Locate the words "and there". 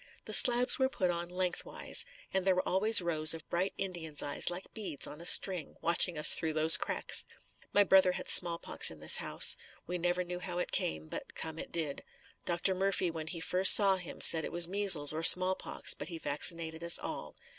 2.33-2.55